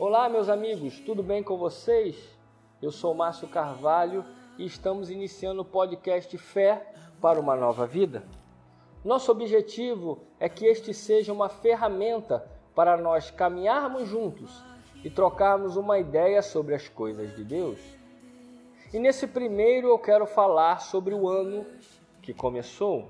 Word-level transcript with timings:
Olá, 0.00 0.30
meus 0.30 0.48
amigos, 0.48 0.98
tudo 0.98 1.22
bem 1.22 1.42
com 1.42 1.58
vocês? 1.58 2.16
Eu 2.80 2.90
sou 2.90 3.12
Márcio 3.12 3.46
Carvalho 3.46 4.24
e 4.56 4.64
estamos 4.64 5.10
iniciando 5.10 5.60
o 5.60 5.64
podcast 5.64 6.38
Fé 6.38 6.90
para 7.20 7.38
uma 7.38 7.54
Nova 7.54 7.86
Vida. 7.86 8.24
Nosso 9.04 9.30
objetivo 9.30 10.22
é 10.38 10.48
que 10.48 10.64
este 10.64 10.94
seja 10.94 11.34
uma 11.34 11.50
ferramenta 11.50 12.50
para 12.74 12.96
nós 12.96 13.30
caminharmos 13.30 14.08
juntos 14.08 14.64
e 15.04 15.10
trocarmos 15.10 15.76
uma 15.76 15.98
ideia 15.98 16.40
sobre 16.40 16.74
as 16.74 16.88
coisas 16.88 17.36
de 17.36 17.44
Deus. 17.44 17.78
E 18.94 18.98
nesse 18.98 19.26
primeiro 19.26 19.88
eu 19.88 19.98
quero 19.98 20.24
falar 20.24 20.80
sobre 20.80 21.12
o 21.12 21.28
ano 21.28 21.66
que 22.22 22.32
começou. 22.32 23.06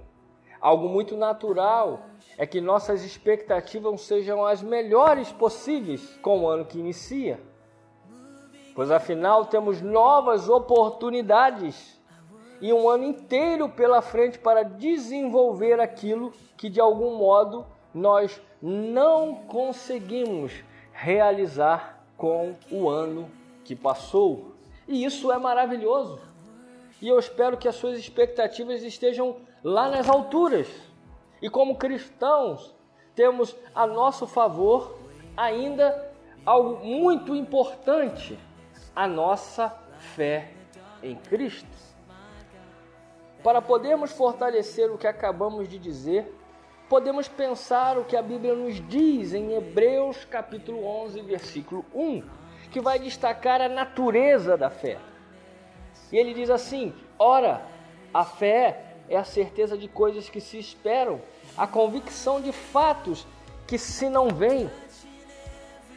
Algo 0.61 0.89
muito 0.89 1.17
natural 1.17 2.01
é 2.37 2.47
que 2.47 2.61
nossas 2.61 3.03
expectativas 3.03 4.03
sejam 4.03 4.45
as 4.45 4.63
melhores 4.63 5.33
possíveis 5.33 6.19
com 6.21 6.41
o 6.41 6.49
ano 6.49 6.67
que 6.67 6.79
inicia. 6.79 7.41
Pois 8.75 8.91
afinal 8.91 9.47
temos 9.47 9.81
novas 9.81 10.49
oportunidades 10.49 11.99
e 12.61 12.73
um 12.73 12.89
ano 12.89 13.05
inteiro 13.05 13.71
pela 13.71 14.03
frente 14.03 14.39
para 14.39 14.63
desenvolver 14.63 15.81
aquilo 15.81 16.33
que 16.59 16.69
de 16.69 16.81
algum 16.81 17.17
modo 17.17 17.65
nós 17.95 18.41
não 18.61 19.35
conseguimos 19.35 20.53
realizar 20.93 22.05
com 22.19 22.55
o 22.71 22.89
ano 22.89 23.31
que 23.65 23.75
passou. 23.75 24.53
E 24.87 25.05
isso 25.05 25.33
é 25.33 25.39
maravilhoso. 25.39 26.21
E 27.01 27.09
eu 27.09 27.19
espero 27.19 27.57
que 27.57 27.67
as 27.67 27.77
suas 27.77 27.99
expectativas 27.99 28.83
estejam 28.83 29.37
lá 29.63 29.89
nas 29.89 30.09
alturas. 30.09 30.69
E 31.41 31.49
como 31.49 31.77
cristãos, 31.77 32.75
temos 33.15 33.57
a 33.75 33.87
nosso 33.87 34.27
favor 34.27 34.99
ainda 35.37 36.13
algo 36.45 36.85
muito 36.85 37.35
importante: 37.35 38.39
a 38.95 39.07
nossa 39.07 39.75
fé 40.15 40.53
em 41.03 41.17
Cristo. 41.17 41.69
Para 43.43 43.63
podermos 43.63 44.13
fortalecer 44.13 44.91
o 44.91 44.99
que 44.99 45.07
acabamos 45.07 45.67
de 45.67 45.79
dizer, 45.79 46.35
podemos 46.91 47.27
pensar 47.27 47.97
o 47.97 48.05
que 48.05 48.17
a 48.17 48.23
Bíblia 48.23 48.55
nos 48.55 48.87
diz 48.87 49.33
em 49.33 49.55
Hebreus 49.55 50.27
capítulo 50.27 50.85
11, 50.85 51.23
versículo 51.23 51.87
1, 51.95 52.23
que 52.71 52.81
vai 52.81 52.99
destacar 52.99 53.63
a 53.63 53.69
natureza 53.69 54.59
da 54.59 54.69
fé. 54.69 54.99
E 56.13 56.19
ele 56.19 56.35
diz 56.35 56.51
assim: 56.51 56.95
Ora, 57.19 57.65
a 58.13 58.25
fé 58.25 58.90
é 59.11 59.17
a 59.17 59.25
certeza 59.25 59.77
de 59.77 59.89
coisas 59.89 60.31
que 60.31 60.41
se 60.41 60.57
esperam, 60.57 61.21
a 61.57 61.67
convicção 61.67 62.41
de 62.41 62.53
fatos 62.53 63.27
que 63.67 63.77
se 63.77 64.09
não 64.09 64.29
veem. 64.29 64.71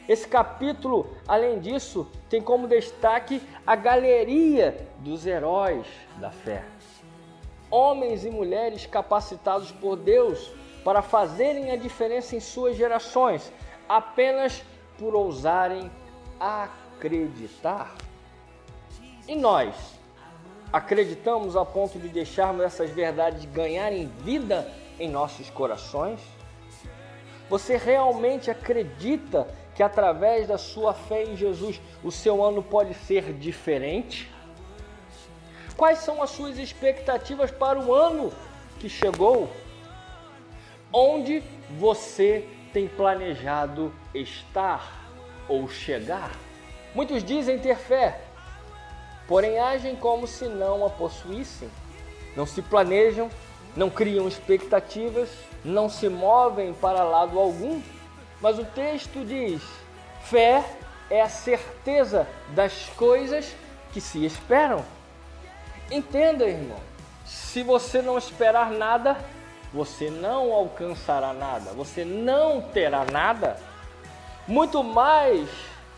Esse 0.10 0.28
capítulo, 0.28 1.16
além 1.28 1.60
disso, 1.60 2.08
tem 2.28 2.42
como 2.42 2.68
destaque 2.68 3.40
a 3.66 3.76
galeria 3.76 4.90
dos 5.00 5.28
heróis 5.28 5.86
da 6.18 6.32
fé. 6.32 6.66
Homens 7.70 8.26
e 8.26 8.32
mulheres 8.32 8.86
capacitados 8.88 9.72
por 9.72 9.96
Deus 9.96 10.52
para 10.84 11.02
fazerem 11.02 11.72
a 11.72 11.76
diferença 11.76 12.36
em 12.36 12.40
suas 12.40 12.76
gerações, 12.76 13.54
apenas 13.88 14.64
por 14.98 15.16
ousarem 15.16 15.90
acreditar. 16.40 17.96
E 19.28 19.36
nós, 19.36 19.74
acreditamos 20.74 21.56
a 21.56 21.64
ponto 21.64 22.00
de 22.00 22.08
deixarmos 22.08 22.66
essas 22.66 22.90
verdades 22.90 23.46
ganharem 23.46 24.12
vida 24.22 24.68
em 25.00 25.08
nossos 25.08 25.48
corações? 25.52 26.20
Você 27.48 27.78
realmente 27.78 28.50
acredita 28.50 29.48
que 29.76 29.84
através 29.84 30.48
da 30.48 30.58
sua 30.58 30.96
fé 30.96 31.24
em 31.24 31.38
Jesus 31.38 31.80
o 32.04 32.12
seu 32.12 32.44
ano 32.44 32.64
pode 32.64 32.96
ser 32.96 33.34
diferente? 33.34 34.32
Quais 35.78 36.00
são 36.00 36.24
as 36.24 36.32
suas 36.32 36.58
expectativas 36.58 37.52
para 37.52 37.80
o 37.80 37.94
ano 37.94 38.34
que 38.80 38.90
chegou? 38.90 39.52
Onde 40.92 41.44
você 41.78 42.48
tem 42.72 42.88
planejado 42.88 43.94
estar 44.14 45.08
ou 45.48 45.68
chegar? 45.70 46.32
Muitos 46.96 47.24
dizem 47.24 47.60
ter 47.60 47.76
fé, 47.76 48.22
porém 49.28 49.60
agem 49.60 49.96
como 49.96 50.28
se 50.28 50.46
não 50.46 50.86
a 50.86 50.90
possuíssem. 50.90 51.70
Não 52.36 52.46
se 52.46 52.62
planejam, 52.62 53.30
não 53.76 53.90
criam 53.90 54.28
expectativas, 54.28 55.30
não 55.64 55.88
se 55.88 56.10
movem 56.10 56.74
para 56.74 57.04
lado 57.04 57.40
algum. 57.40 57.82
Mas 58.42 58.58
o 58.60 58.66
texto 58.66 59.24
diz: 59.26 59.62
fé 60.24 60.64
é 61.10 61.22
a 61.22 61.30
certeza 61.30 62.28
das 62.50 62.90
coisas 62.98 63.56
que 63.92 64.02
se 64.02 64.26
esperam. 64.26 64.84
Entenda, 65.92 66.46
irmão, 66.46 66.80
se 67.26 67.62
você 67.62 68.02
não 68.02 68.18
esperar 68.18 68.72
nada, 68.72 69.18
você 69.72 70.10
não 70.10 70.52
alcançará 70.52 71.34
nada, 71.34 71.72
você 71.72 72.04
não 72.04 72.62
terá 72.62 73.06
nada. 73.06 73.58
Muito 74.48 74.84
mais 74.84 75.50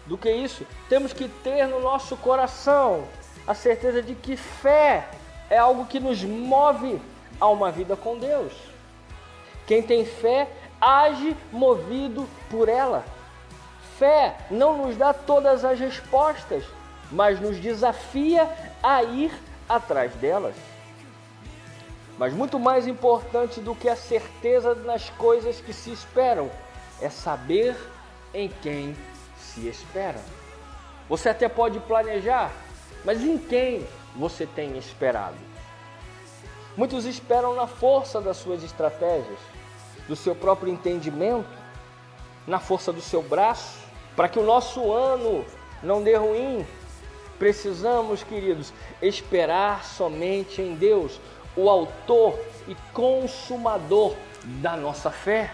do 0.06 0.18
que 0.18 0.32
isso, 0.32 0.66
temos 0.88 1.14
que 1.14 1.28
ter 1.28 1.68
no 1.68 1.80
nosso 1.80 2.16
coração 2.18 3.08
a 3.48 3.54
certeza 3.54 4.02
de 4.02 4.16
que 4.16 4.36
fé 4.36 5.08
é 5.50 5.58
algo 5.58 5.86
que 5.86 6.00
nos 6.00 6.24
move 6.24 7.02
a 7.40 7.48
uma 7.48 7.72
vida 7.72 7.96
com 7.96 8.18
Deus. 8.18 8.54
Quem 9.68 9.82
tem 9.82 10.06
fé 10.06 10.48
age 10.80 11.36
movido 11.52 12.28
por 12.50 12.70
ela. 12.70 13.04
Fé 13.98 14.36
não 14.52 14.78
nos 14.78 14.98
dá 14.98 15.14
todas 15.14 15.64
as 15.64 15.80
respostas, 15.80 16.64
mas 17.12 17.40
nos 17.40 17.58
desafia 17.60 18.50
a 18.84 19.04
ir 19.04 19.32
atrás 19.68 20.14
delas. 20.16 20.56
Mas 22.18 22.34
muito 22.34 22.60
mais 22.60 22.88
importante 22.88 23.60
do 23.60 23.76
que 23.76 23.90
a 23.90 23.96
certeza 23.96 24.74
nas 24.74 25.10
coisas 25.12 25.60
que 25.60 25.74
se 25.74 25.92
esperam 25.92 26.50
é 27.02 27.10
saber 27.10 27.76
em 28.34 28.50
quem 28.62 28.96
se 29.56 29.68
espera. 29.68 30.20
Você 31.08 31.30
até 31.30 31.48
pode 31.48 31.80
planejar, 31.80 32.52
mas 33.04 33.22
em 33.22 33.38
quem 33.38 33.88
você 34.16 34.46
tem 34.46 34.78
esperado? 34.78 35.38
Muitos 36.76 37.06
esperam 37.06 37.56
na 37.56 37.68
força 37.68 38.20
das 38.20 38.38
suas 38.38 38.64
estratégias, 38.64 39.40
do 40.08 40.16
seu 40.16 40.36
próprio 40.36 40.72
entendimento, 40.72 41.48
na 42.46 42.60
força 42.60 42.92
do 42.92 43.02
seu 43.02 43.24
braço, 43.24 43.80
para 44.16 44.28
que 44.28 44.38
o 44.38 44.44
nosso 44.44 44.92
ano 44.92 45.46
não 45.82 46.04
dê 46.04 46.16
ruim. 46.16 46.66
Precisamos, 47.40 48.24
queridos, 48.24 48.74
esperar 49.02 49.86
somente 49.86 50.62
em 50.62 50.76
Deus, 50.76 51.20
o 51.56 51.70
autor 51.70 52.38
e 52.68 52.76
consumador 52.94 54.16
da 54.44 54.76
nossa 54.76 55.10
fé. 55.10 55.54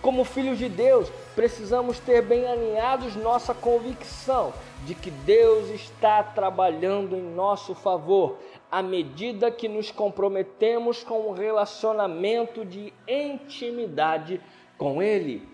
Como 0.00 0.24
filhos 0.24 0.58
de 0.58 0.68
Deus, 0.68 1.10
precisamos 1.34 1.98
ter 1.98 2.22
bem 2.22 2.46
alinhados 2.46 3.16
nossa 3.16 3.52
convicção 3.52 4.52
de 4.84 4.94
que 4.94 5.10
Deus 5.10 5.68
está 5.70 6.22
trabalhando 6.22 7.16
em 7.16 7.22
nosso 7.22 7.74
favor 7.74 8.38
à 8.70 8.82
medida 8.82 9.50
que 9.50 9.68
nos 9.68 9.90
comprometemos 9.90 11.02
com 11.02 11.28
um 11.28 11.32
relacionamento 11.32 12.64
de 12.64 12.92
intimidade 13.06 14.40
com 14.76 15.02
Ele. 15.02 15.46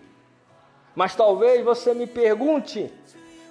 Mas 0.95 1.15
talvez 1.15 1.63
você 1.63 1.93
me 1.93 2.07
pergunte 2.07 2.91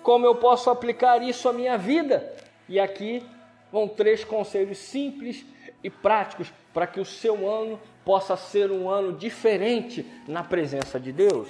como 0.03 0.27
eu 0.27 0.35
posso 0.35 0.71
aplicar 0.71 1.23
isso 1.23 1.49
à 1.49 1.53
minha 1.53 1.79
vida. 1.79 2.35
E 2.69 2.79
aqui 2.79 3.25
vão 3.73 3.89
três 3.89 4.25
conselhos 4.25 4.79
simples 4.79 5.45
e 5.83 5.89
práticos 5.89 6.53
para 6.73 6.87
que 6.87 7.01
o 7.01 7.05
seu 7.05 7.49
ano 7.49 7.81
possa 8.05 8.37
ser 8.37 8.71
um 8.71 8.89
ano 8.89 9.13
diferente 9.13 10.05
na 10.27 10.43
presença 10.43 10.99
de 10.99 11.13
Deus. 11.13 11.49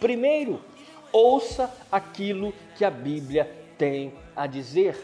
Primeiro, 0.00 0.60
ouça 1.12 1.72
aquilo 1.90 2.52
que 2.76 2.84
a 2.84 2.90
Bíblia 2.90 3.50
tem 3.76 4.12
a 4.34 4.46
dizer. 4.46 4.96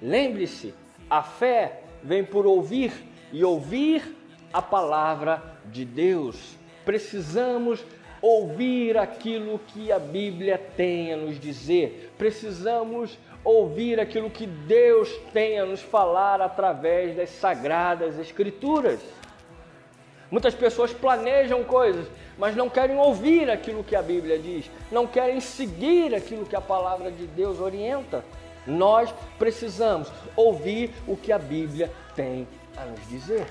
Lembre-se, 0.00 0.74
a 1.08 1.22
fé 1.22 1.82
vem 2.02 2.24
por 2.24 2.46
ouvir 2.46 2.92
e 3.32 3.44
ouvir 3.44 4.16
a 4.52 4.62
palavra 4.62 5.42
de 5.66 5.84
Deus. 5.84 6.56
Precisamos 6.84 7.84
ouvir 8.22 8.96
aquilo 8.96 9.58
que 9.68 9.92
a 9.92 9.98
Bíblia 9.98 10.58
tem 10.58 11.12
a 11.12 11.16
nos 11.16 11.38
dizer. 11.38 12.12
Precisamos 12.16 13.18
ouvir 13.44 14.00
aquilo 14.00 14.30
que 14.30 14.46
Deus 14.46 15.08
tem 15.32 15.58
a 15.58 15.66
nos 15.66 15.80
falar 15.80 16.40
através 16.40 17.16
das 17.16 17.30
sagradas 17.30 18.18
Escrituras. 18.18 19.00
Muitas 20.30 20.54
pessoas 20.54 20.92
planejam 20.92 21.62
coisas, 21.64 22.06
mas 22.36 22.56
não 22.56 22.68
querem 22.68 22.96
ouvir 22.96 23.50
aquilo 23.50 23.84
que 23.84 23.94
a 23.94 24.02
Bíblia 24.02 24.38
diz, 24.38 24.70
não 24.90 25.06
querem 25.06 25.40
seguir 25.40 26.14
aquilo 26.14 26.46
que 26.46 26.56
a 26.56 26.60
palavra 26.60 27.10
de 27.10 27.26
Deus 27.26 27.60
orienta. 27.60 28.24
Nós 28.66 29.14
precisamos 29.38 30.10
ouvir 30.34 30.92
o 31.06 31.16
que 31.16 31.30
a 31.30 31.38
Bíblia 31.38 31.92
tem 32.14 32.46
a 32.76 32.84
nos 32.84 33.08
dizer. 33.08 33.46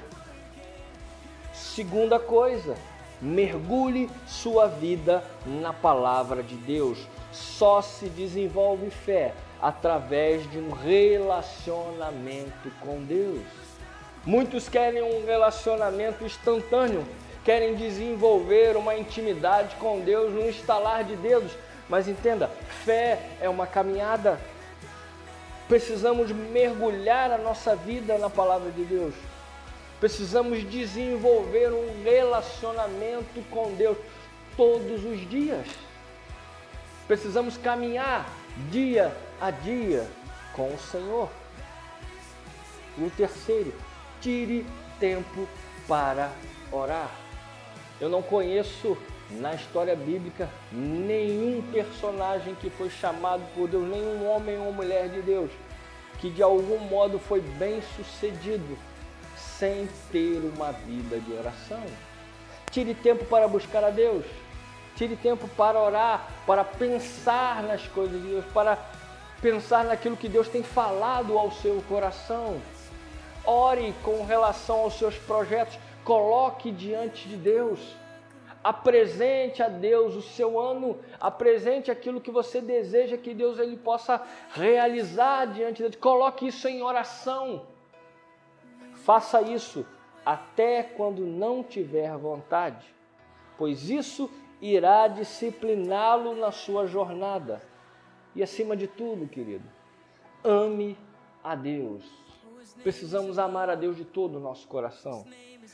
Segunda 1.53 2.19
coisa, 2.19 2.75
Mergulhe 3.21 4.09
sua 4.27 4.67
vida 4.67 5.23
na 5.45 5.71
palavra 5.71 6.43
de 6.43 6.55
Deus. 6.55 7.07
Só 7.31 7.81
se 7.81 8.07
desenvolve 8.09 8.89
fé 8.89 9.33
através 9.61 10.49
de 10.51 10.57
um 10.57 10.71
relacionamento 10.71 12.69
com 12.81 13.01
Deus. 13.03 13.64
Muitos 14.25 14.67
querem 14.67 15.03
um 15.03 15.23
relacionamento 15.23 16.23
instantâneo, 16.23 17.05
querem 17.43 17.75
desenvolver 17.75 18.75
uma 18.75 18.95
intimidade 18.95 19.75
com 19.75 19.99
Deus 19.99 20.33
no 20.33 20.49
estalar 20.49 21.03
de 21.03 21.15
dedos. 21.15 21.51
Mas 21.87 22.07
entenda, 22.07 22.49
fé 22.83 23.19
é 23.39 23.47
uma 23.47 23.67
caminhada. 23.67 24.39
Precisamos 25.67 26.31
mergulhar 26.31 27.31
a 27.31 27.37
nossa 27.37 27.75
vida 27.75 28.17
na 28.17 28.29
palavra 28.29 28.71
de 28.71 28.83
Deus. 28.83 29.13
Precisamos 29.99 30.67
desenvolver 30.69 31.71
um 31.71 32.03
relacionamento 32.03 33.41
com 33.51 33.73
Deus 33.75 33.97
todos 34.57 35.05
os 35.05 35.29
dias. 35.29 35.67
Precisamos 37.07 37.57
caminhar 37.57 38.27
dia 38.71 39.15
a 39.39 39.51
dia 39.51 40.07
com 40.53 40.73
o 40.73 40.79
Senhor. 40.79 41.29
E 42.97 43.03
o 43.03 43.11
terceiro, 43.11 43.73
tire 44.25 44.65
tempo 44.99 45.47
para 45.87 46.31
orar. 46.71 47.11
Eu 48.01 48.09
não 48.09 48.23
conheço 48.23 48.97
na 49.29 49.53
história 49.53 49.95
bíblica 49.95 50.49
nenhum 50.71 51.61
personagem 51.71 52.55
que 52.55 52.71
foi 52.71 52.89
chamado 52.89 53.43
por 53.53 53.67
Deus, 53.67 53.87
nenhum 53.87 54.27
homem 54.27 54.57
ou 54.57 54.73
mulher 54.73 55.09
de 55.09 55.21
Deus, 55.21 55.51
que 56.19 56.31
de 56.31 56.41
algum 56.41 56.79
modo 56.79 57.19
foi 57.19 57.39
bem 57.39 57.83
sucedido 57.95 58.75
sem 59.37 59.87
ter 60.11 60.39
uma 60.55 60.71
vida 60.71 61.19
de 61.19 61.31
oração. 61.31 61.83
Tire 62.71 62.95
tempo 62.95 63.25
para 63.25 63.47
buscar 63.47 63.83
a 63.83 63.91
Deus. 63.91 64.25
Tire 64.95 65.15
tempo 65.15 65.47
para 65.49 65.79
orar, 65.79 66.31
para 66.47 66.63
pensar 66.63 67.61
nas 67.61 67.87
coisas 67.89 68.19
de 68.19 68.27
Deus, 68.29 68.45
para 68.51 68.75
pensar 69.39 69.85
naquilo 69.85 70.17
que 70.17 70.27
Deus 70.27 70.47
tem 70.47 70.63
falado 70.63 71.37
ao 71.37 71.51
seu 71.51 71.83
coração. 71.87 72.59
Ore 73.45 73.93
com 74.03 74.25
relação 74.25 74.81
aos 74.81 74.95
seus 74.95 75.17
projetos, 75.17 75.77
coloque 76.03 76.71
diante 76.71 77.27
de 77.27 77.37
Deus. 77.37 77.95
Apresente 78.63 79.61
a 79.61 79.67
Deus 79.67 80.15
o 80.15 80.23
seu 80.23 80.59
ano, 80.59 80.97
apresente 81.19 81.91
aquilo 81.91 82.19
que 82.19 82.31
você 82.31 82.59
deseja 82.59 83.15
que 83.15 83.33
Deus 83.33 83.59
ele 83.59 83.77
possa 83.77 84.19
realizar 84.53 85.45
diante 85.45 85.77
de 85.77 85.83
Deus. 85.83 85.95
Coloque 85.97 86.47
isso 86.47 86.67
em 86.67 86.81
oração. 86.81 87.67
Faça 88.93 89.39
isso 89.43 89.85
até 90.25 90.81
quando 90.81 91.21
não 91.21 91.61
tiver 91.61 92.17
vontade, 92.17 92.87
pois 93.55 93.87
isso 93.87 94.31
irá 94.59 95.07
discipliná-lo 95.07 96.35
na 96.35 96.51
sua 96.51 96.87
jornada. 96.87 97.61
E 98.35 98.41
acima 98.41 98.75
de 98.75 98.87
tudo, 98.87 99.27
querido, 99.27 99.63
ame 100.43 100.97
a 101.43 101.53
Deus. 101.53 102.24
Precisamos 102.83 103.39
amar 103.39 103.69
a 103.69 103.75
Deus 103.75 103.95
de 103.95 104.05
todo 104.05 104.37
o 104.37 104.39
nosso 104.39 104.67
coração. 104.67 105.25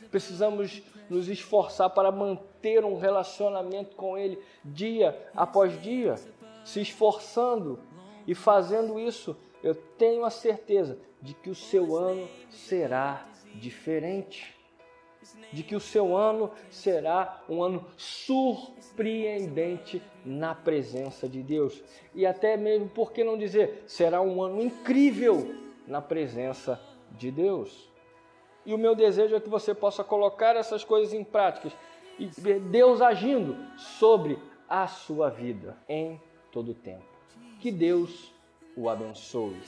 Precisamos 0.10 0.82
nos 1.10 1.28
esforçar 1.28 1.90
para 1.90 2.12
manter 2.12 2.86
um 2.86 2.98
relacionamento 2.98 3.96
com 3.96 4.18
Ele 4.18 4.40
dia 4.64 5.30
após 5.36 5.80
dia, 5.82 6.16
se 6.64 6.82
esforçando 6.82 7.80
e 8.26 8.34
fazendo 8.34 9.00
isso. 9.00 9.36
Eu 9.64 9.76
tenho 9.76 10.26
a 10.26 10.30
certeza 10.30 10.98
de 11.22 11.34
que 11.34 11.50
o 11.50 11.56
seu 11.56 11.96
ano 11.96 12.28
será 12.50 13.28
diferente, 13.56 14.56
de 15.52 15.62
que 15.62 15.76
o 15.76 15.80
seu 15.80 16.16
ano 16.16 16.52
será 16.70 17.44
um 17.48 17.62
ano 17.62 17.86
surpreendente 17.96 20.02
na 20.26 20.56
presença 20.56 21.30
de 21.30 21.44
Deus. 21.44 21.84
E 22.16 22.26
até 22.26 22.58
mesmo, 22.58 22.90
por 22.90 23.12
que 23.12 23.24
não 23.24 23.38
dizer, 23.38 23.84
será 23.86 24.22
um 24.22 24.42
ano 24.42 24.62
incrível 24.62 25.71
na 25.88 26.02
presença 26.02 26.80
de 27.12 27.32
Deus. 27.32 27.90
E 28.66 28.74
o 28.74 28.78
meu 28.78 28.96
desejo 28.96 29.36
é 29.36 29.40
que 29.40 29.50
você 29.50 29.74
possa 29.74 30.04
colocar 30.04 30.56
essas 30.56 30.84
coisas 30.84 31.14
em 31.14 31.24
práticas 31.24 31.76
e 32.20 32.28
ver 32.28 32.60
Deus 32.60 33.02
agindo 33.02 33.58
sobre 33.78 34.38
a 34.70 34.88
sua 34.88 35.30
vida 35.30 35.78
em 35.90 36.22
todo 36.52 36.72
o 36.72 36.76
tempo. 36.76 37.06
Que 37.60 37.72
Deus 37.72 38.32
o 38.76 38.90
abençoe. 38.90 39.60